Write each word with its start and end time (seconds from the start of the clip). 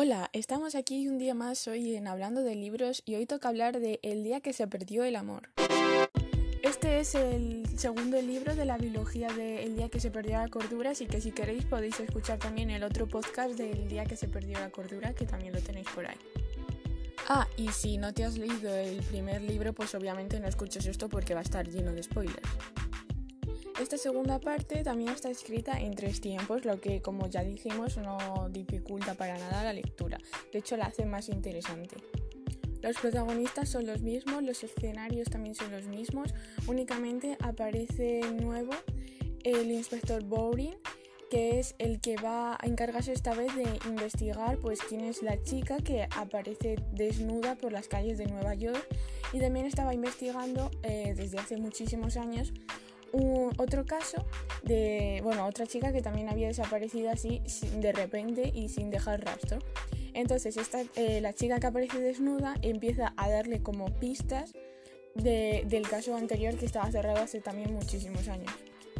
Hola, 0.00 0.30
estamos 0.32 0.76
aquí 0.76 1.08
un 1.08 1.18
día 1.18 1.34
más 1.34 1.66
hoy 1.66 1.96
en 1.96 2.06
Hablando 2.06 2.44
de 2.44 2.54
Libros 2.54 3.02
y 3.04 3.16
hoy 3.16 3.26
toca 3.26 3.48
hablar 3.48 3.80
de 3.80 3.98
El 4.04 4.22
día 4.22 4.40
que 4.40 4.52
se 4.52 4.68
perdió 4.68 5.02
el 5.02 5.16
amor. 5.16 5.48
Este 6.62 7.00
es 7.00 7.16
el 7.16 7.64
segundo 7.76 8.22
libro 8.22 8.54
de 8.54 8.64
la 8.64 8.78
biología 8.78 9.26
de 9.32 9.64
El 9.64 9.74
día 9.74 9.88
que 9.88 9.98
se 9.98 10.12
perdió 10.12 10.38
la 10.38 10.46
cordura, 10.46 10.90
así 10.90 11.06
que 11.06 11.20
si 11.20 11.32
queréis 11.32 11.64
podéis 11.64 11.98
escuchar 11.98 12.38
también 12.38 12.70
el 12.70 12.84
otro 12.84 13.08
podcast 13.08 13.56
del 13.56 13.88
día 13.88 14.04
que 14.04 14.14
se 14.14 14.28
perdió 14.28 14.60
la 14.60 14.70
cordura, 14.70 15.14
que 15.14 15.26
también 15.26 15.52
lo 15.52 15.60
tenéis 15.60 15.88
por 15.92 16.06
ahí. 16.06 16.18
Ah, 17.26 17.48
y 17.56 17.66
si 17.70 17.98
no 17.98 18.14
te 18.14 18.22
has 18.22 18.38
leído 18.38 18.72
el 18.72 19.02
primer 19.02 19.42
libro, 19.42 19.72
pues 19.72 19.96
obviamente 19.96 20.38
no 20.38 20.46
escuches 20.46 20.86
esto 20.86 21.08
porque 21.08 21.34
va 21.34 21.40
a 21.40 21.42
estar 21.42 21.66
lleno 21.66 21.90
de 21.90 22.04
spoilers. 22.04 22.48
Esta 23.80 23.96
segunda 23.96 24.40
parte 24.40 24.82
también 24.82 25.10
está 25.10 25.30
escrita 25.30 25.78
en 25.78 25.94
tres 25.94 26.20
tiempos, 26.20 26.64
lo 26.64 26.80
que 26.80 27.00
como 27.00 27.28
ya 27.28 27.44
dijimos 27.44 27.96
no 27.96 28.48
dificulta 28.50 29.14
para 29.14 29.38
nada 29.38 29.62
la 29.62 29.72
lectura, 29.72 30.18
de 30.52 30.58
hecho 30.58 30.76
la 30.76 30.86
hace 30.86 31.06
más 31.06 31.28
interesante. 31.28 31.96
Los 32.82 32.96
protagonistas 32.98 33.68
son 33.68 33.86
los 33.86 34.02
mismos, 34.02 34.42
los 34.42 34.64
escenarios 34.64 35.30
también 35.30 35.54
son 35.54 35.70
los 35.70 35.86
mismos, 35.86 36.34
únicamente 36.66 37.36
aparece 37.40 38.20
nuevo 38.40 38.72
el 39.44 39.70
inspector 39.70 40.24
Bowring, 40.24 40.74
que 41.30 41.60
es 41.60 41.76
el 41.78 42.00
que 42.00 42.16
va 42.16 42.54
a 42.54 42.66
encargarse 42.66 43.12
esta 43.12 43.34
vez 43.34 43.54
de 43.54 43.64
investigar 43.86 44.58
pues 44.58 44.80
quién 44.80 45.02
es 45.02 45.22
la 45.22 45.40
chica 45.42 45.76
que 45.76 46.08
aparece 46.16 46.76
desnuda 46.92 47.54
por 47.54 47.72
las 47.72 47.86
calles 47.86 48.18
de 48.18 48.26
Nueva 48.26 48.54
York. 48.54 48.84
Y 49.32 49.40
también 49.40 49.66
estaba 49.66 49.92
investigando 49.92 50.70
eh, 50.82 51.12
desde 51.14 51.38
hace 51.38 51.58
muchísimos 51.58 52.16
años 52.16 52.52
otro 53.12 53.84
caso 53.84 54.24
de, 54.62 55.20
bueno, 55.22 55.46
otra 55.46 55.66
chica 55.66 55.92
que 55.92 56.02
también 56.02 56.28
había 56.28 56.48
desaparecido 56.48 57.10
así 57.10 57.42
de 57.80 57.92
repente 57.92 58.50
y 58.54 58.68
sin 58.68 58.90
dejar 58.90 59.24
rastro. 59.24 59.58
Entonces 60.14 60.56
esta, 60.56 60.82
eh, 60.96 61.20
la 61.20 61.32
chica 61.32 61.60
que 61.60 61.66
aparece 61.66 62.00
desnuda 62.00 62.54
empieza 62.62 63.12
a 63.16 63.28
darle 63.30 63.62
como 63.62 63.86
pistas 63.98 64.52
del 65.14 65.88
caso 65.88 66.16
anterior 66.16 66.56
que 66.56 66.66
estaba 66.66 66.90
cerrado 66.92 67.22
hace 67.22 67.40
también 67.40 67.74
muchísimos 67.74 68.28
años. 68.28 68.52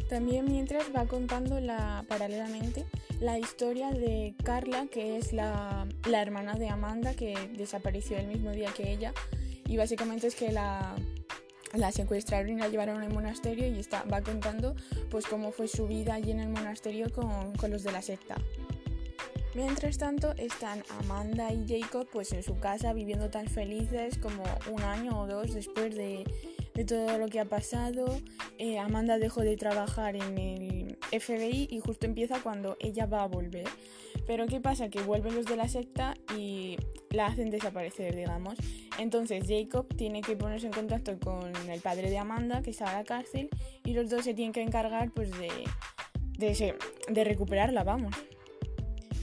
También 0.09 0.45
mientras 0.45 0.93
va 0.93 1.05
contando 1.05 1.59
la, 1.59 2.03
paralelamente 2.07 2.85
la 3.19 3.37
historia 3.37 3.91
de 3.91 4.33
Carla, 4.43 4.87
que 4.87 5.17
es 5.17 5.33
la, 5.33 5.87
la 6.09 6.21
hermana 6.21 6.55
de 6.55 6.67
Amanda, 6.67 7.13
que 7.13 7.35
desapareció 7.55 8.17
el 8.17 8.27
mismo 8.27 8.51
día 8.51 8.73
que 8.75 8.91
ella. 8.91 9.13
Y 9.67 9.77
básicamente 9.77 10.27
es 10.27 10.35
que 10.35 10.51
la, 10.51 10.95
la 11.73 11.91
secuestraron 11.91 12.49
y 12.49 12.55
la 12.55 12.67
llevaron 12.67 13.01
al 13.01 13.13
monasterio 13.13 13.67
y 13.67 13.79
está, 13.79 14.03
va 14.03 14.21
contando 14.21 14.75
pues 15.09 15.25
cómo 15.25 15.51
fue 15.51 15.67
su 15.67 15.87
vida 15.87 16.15
allí 16.15 16.31
en 16.31 16.39
el 16.39 16.49
monasterio 16.49 17.11
con, 17.11 17.53
con, 17.55 17.71
los 17.71 17.83
de 17.83 17.91
la 17.91 18.01
secta. 18.01 18.35
Mientras 19.55 19.97
tanto 19.97 20.31
están 20.37 20.83
Amanda 20.99 21.51
y 21.51 21.65
Jacob 21.67 22.07
pues 22.11 22.31
en 22.33 22.43
su 22.43 22.59
casa 22.59 22.93
viviendo 22.93 23.29
tan 23.29 23.47
felices 23.47 24.17
como 24.17 24.43
un 24.71 24.81
año 24.83 25.19
o 25.19 25.27
dos 25.27 25.53
después 25.53 25.95
de, 25.95 26.23
de 26.79 26.85
todo 26.85 27.17
lo 27.17 27.27
que 27.27 27.39
ha 27.39 27.45
pasado. 27.45 28.21
Eh, 28.57 28.77
Amanda 28.79 29.17
dejó 29.17 29.41
de 29.41 29.57
trabajar 29.57 30.15
en 30.15 30.37
el 30.37 30.97
FBI 31.11 31.67
y 31.69 31.79
justo 31.79 32.05
empieza 32.05 32.41
cuando 32.41 32.77
ella 32.79 33.05
va 33.05 33.23
a 33.23 33.27
volver. 33.27 33.67
Pero 34.27 34.47
¿qué 34.47 34.61
pasa? 34.61 34.89
Que 34.89 35.01
vuelven 35.01 35.35
los 35.35 35.45
de 35.45 35.55
la 35.55 35.67
secta 35.67 36.13
y 36.37 36.77
la 37.11 37.27
hacen 37.27 37.49
desaparecer, 37.49 38.15
digamos. 38.15 38.55
Entonces 38.97 39.45
Jacob 39.47 39.87
tiene 39.95 40.21
que 40.21 40.35
ponerse 40.35 40.67
en 40.67 40.73
contacto 40.73 41.17
con 41.19 41.55
el 41.69 41.81
padre 41.81 42.09
de 42.09 42.17
Amanda, 42.17 42.61
que 42.61 42.71
está 42.71 42.85
en 42.85 42.93
la 42.93 43.03
cárcel, 43.03 43.49
y 43.85 43.93
los 43.93 44.09
dos 44.09 44.23
se 44.25 44.33
tienen 44.33 44.53
que 44.53 44.61
encargar 44.61 45.11
pues 45.11 45.31
de, 45.31 46.75
de 47.09 47.23
recuperarla, 47.23 47.83
vamos. 47.83 48.15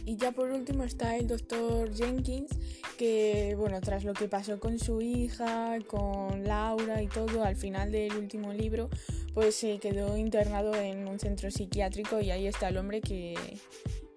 Y 0.05 0.17
ya 0.17 0.31
por 0.31 0.51
último 0.53 0.85
está 0.85 1.17
el 1.17 1.27
doctor 1.27 1.93
Jenkins, 1.93 2.51
que 2.97 3.57
bueno, 3.59 3.81
tras 3.81 4.05
lo 4.05 4.15
que 4.15 4.29
pasó 4.29 4.61
con 4.61 4.79
su 4.79 5.03
hija, 5.03 5.79
con 5.89 6.45
Laura 6.45 7.03
y 7.03 7.09
todo, 7.09 7.43
al 7.43 7.57
final 7.57 7.91
del 7.91 8.17
último 8.17 8.53
libro, 8.53 8.89
pues 9.35 9.57
se 9.57 9.79
quedó 9.79 10.17
internado 10.17 10.77
en 10.77 11.09
un 11.09 11.19
centro 11.19 11.51
psiquiátrico 11.51 12.21
y 12.21 12.31
ahí 12.31 12.47
está 12.47 12.69
el 12.69 12.77
hombre 12.77 13.01
que, 13.01 13.35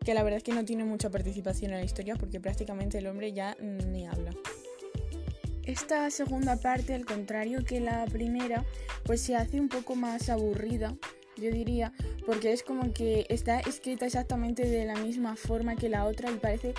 que 0.10 0.16
la 0.16 0.24
verdad 0.24 0.38
es 0.38 0.44
que 0.44 0.54
no 0.54 0.66
tiene 0.66 0.86
mucha 0.86 1.12
participación 1.12 1.72
en 1.72 1.82
la 1.82 1.86
historia 1.86 2.16
porque 2.16 2.40
prácticamente 2.40 2.98
el 2.98 3.06
hombre 3.06 3.32
ya 3.32 3.56
ni 3.60 4.08
habla. 4.08 4.32
Esta 5.66 6.10
segunda 6.10 6.56
parte, 6.56 6.96
al 6.96 7.06
contrario 7.06 7.64
que 7.64 7.80
la 7.80 8.06
primera, 8.06 8.66
pues 9.04 9.22
se 9.22 9.36
hace 9.36 9.60
un 9.60 9.70
poco 9.70 9.94
más 9.94 10.30
aburrida, 10.30 10.96
yo 11.38 11.52
diría, 11.52 11.94
porque 12.26 12.54
es 12.54 12.64
como 12.64 12.92
que 12.92 13.28
está 13.30 13.60
escrita 13.60 14.08
exactamente 14.08 14.66
de 14.66 14.84
la 14.84 14.96
misma 14.96 15.36
forma 15.36 15.76
que 15.76 15.90
la 15.90 16.06
otra 16.06 16.32
y 16.32 16.38
parece 16.38 16.74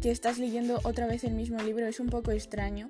que 0.00 0.12
estás 0.12 0.38
leyendo 0.38 0.78
otra 0.84 1.08
vez 1.08 1.24
el 1.24 1.34
mismo 1.34 1.60
libro, 1.60 1.84
es 1.84 1.98
un 1.98 2.10
poco 2.10 2.30
extraño. 2.30 2.86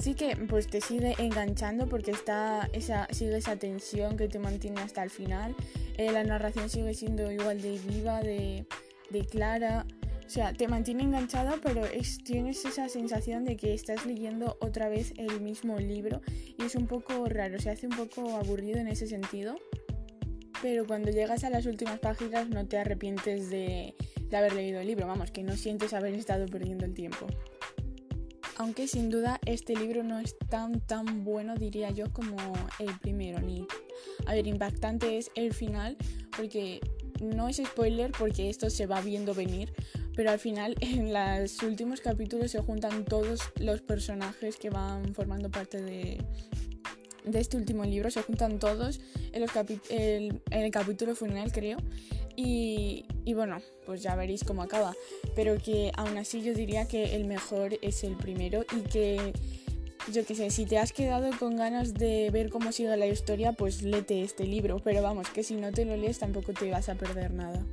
Sí 0.00 0.14
que 0.14 0.34
pues 0.34 0.66
te 0.66 0.80
sigue 0.80 1.14
enganchando 1.18 1.88
porque 1.88 2.10
está 2.10 2.68
esa, 2.72 3.06
sigue 3.12 3.36
esa 3.36 3.54
tensión 3.54 4.16
que 4.16 4.26
te 4.26 4.40
mantiene 4.40 4.80
hasta 4.80 5.04
el 5.04 5.10
final. 5.10 5.54
Eh, 5.96 6.10
la 6.10 6.24
narración 6.24 6.68
sigue 6.68 6.92
siendo 6.94 7.30
igual 7.30 7.62
de 7.62 7.78
viva, 7.78 8.20
de, 8.20 8.66
de 9.10 9.24
clara. 9.24 9.86
O 10.26 10.30
sea, 10.30 10.52
te 10.52 10.68
mantiene 10.68 11.04
enganchada, 11.04 11.56
pero 11.62 11.86
es, 11.86 12.18
tienes 12.18 12.64
esa 12.64 12.88
sensación 12.88 13.44
de 13.44 13.56
que 13.56 13.72
estás 13.72 14.04
leyendo 14.04 14.58
otra 14.60 14.88
vez 14.88 15.14
el 15.16 15.40
mismo 15.40 15.78
libro 15.78 16.20
y 16.58 16.64
es 16.64 16.74
un 16.74 16.86
poco 16.86 17.24
raro, 17.26 17.58
se 17.58 17.70
hace 17.70 17.86
un 17.86 17.96
poco 17.96 18.36
aburrido 18.36 18.78
en 18.78 18.88
ese 18.88 19.06
sentido. 19.06 19.56
Pero 20.60 20.86
cuando 20.86 21.10
llegas 21.10 21.44
a 21.44 21.50
las 21.50 21.66
últimas 21.66 21.98
páginas 22.00 22.48
no 22.48 22.66
te 22.66 22.78
arrepientes 22.78 23.48
de, 23.48 23.94
de 24.28 24.36
haber 24.36 24.52
leído 24.52 24.80
el 24.80 24.86
libro, 24.86 25.06
vamos, 25.06 25.30
que 25.30 25.42
no 25.42 25.56
sientes 25.56 25.94
haber 25.94 26.14
estado 26.14 26.46
perdiendo 26.46 26.84
el 26.84 26.94
tiempo. 26.94 27.26
Aunque 28.56 28.88
sin 28.88 29.08
duda 29.08 29.38
este 29.46 29.76
libro 29.76 30.02
no 30.02 30.18
es 30.18 30.36
tan 30.50 30.80
tan 30.80 31.22
bueno, 31.24 31.54
diría 31.54 31.90
yo, 31.90 32.12
como 32.12 32.36
el 32.80 32.90
primero. 32.98 33.40
Ni, 33.40 33.64
a 34.26 34.34
ver, 34.34 34.48
impactante 34.48 35.16
es 35.16 35.30
el 35.36 35.54
final, 35.54 35.96
porque 36.36 36.80
no 37.20 37.48
es 37.48 37.56
spoiler, 37.56 38.12
porque 38.12 38.48
esto 38.48 38.70
se 38.70 38.86
va 38.86 39.00
viendo 39.00 39.34
venir, 39.34 39.72
pero 40.14 40.30
al 40.30 40.38
final 40.38 40.74
en 40.80 41.12
los 41.12 41.62
últimos 41.62 42.00
capítulos 42.00 42.50
se 42.50 42.60
juntan 42.60 43.04
todos 43.04 43.40
los 43.60 43.80
personajes 43.80 44.56
que 44.56 44.70
van 44.70 45.14
formando 45.14 45.50
parte 45.50 45.80
de, 45.80 46.18
de 47.24 47.40
este 47.40 47.56
último 47.56 47.84
libro, 47.84 48.10
se 48.10 48.22
juntan 48.22 48.58
todos 48.58 49.00
en, 49.32 49.40
los 49.40 49.50
en 49.90 50.40
el 50.50 50.70
capítulo 50.70 51.14
final 51.14 51.52
creo. 51.52 51.78
Y, 52.40 53.04
y, 53.24 53.34
bueno, 53.34 53.58
pues 53.84 54.00
ya 54.00 54.14
veréis 54.14 54.44
cómo 54.44 54.62
acaba. 54.62 54.94
Pero 55.34 55.58
que 55.58 55.90
aún 55.96 56.16
así 56.18 56.40
yo 56.40 56.54
diría 56.54 56.86
que 56.86 57.16
el 57.16 57.24
mejor 57.24 57.76
es 57.82 58.04
el 58.04 58.16
primero 58.16 58.64
y 58.76 58.82
que 58.82 59.32
yo 60.12 60.24
qué 60.24 60.34
sé, 60.34 60.50
si 60.50 60.66
te 60.66 60.78
has 60.78 60.92
quedado 60.92 61.30
con 61.38 61.56
ganas 61.56 61.94
de 61.94 62.30
ver 62.30 62.50
cómo 62.50 62.72
sigue 62.72 62.96
la 62.96 63.06
historia, 63.06 63.52
pues 63.52 63.82
léete 63.82 64.22
este 64.22 64.44
libro. 64.44 64.78
Pero 64.82 65.02
vamos, 65.02 65.28
que 65.30 65.42
si 65.42 65.54
no 65.54 65.72
te 65.72 65.84
lo 65.84 65.96
lees 65.96 66.18
tampoco 66.18 66.52
te 66.52 66.70
vas 66.70 66.88
a 66.88 66.94
perder 66.94 67.32
nada. 67.32 67.64